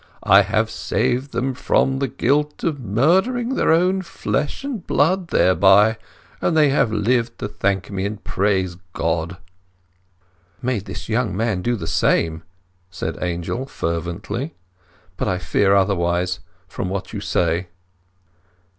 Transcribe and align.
I 0.23 0.41
have 0.41 0.71
saved 0.71 1.31
them 1.31 1.53
from 1.53 1.99
the 1.99 2.07
guilt 2.07 2.63
of 2.63 2.79
murdering 2.79 3.53
their 3.53 3.71
own 3.71 4.01
flesh 4.01 4.63
and 4.63 4.83
blood 4.87 5.27
thereby; 5.27 5.99
and 6.41 6.57
they 6.57 6.69
have 6.69 6.91
lived 6.91 7.37
to 7.37 7.47
thank 7.47 7.91
me, 7.91 8.03
and 8.07 8.23
praise 8.23 8.77
God." 8.93 9.37
"May 10.59 10.79
this 10.79 11.07
young 11.07 11.37
man 11.37 11.61
do 11.61 11.75
the 11.75 11.85
same!" 11.85 12.41
said 12.89 13.21
Angel 13.21 13.67
fervently. 13.67 14.55
"But 15.17 15.27
I 15.27 15.37
fear 15.37 15.75
otherwise, 15.75 16.39
from 16.67 16.89
what 16.89 17.13
you 17.13 17.21
say." 17.21 17.67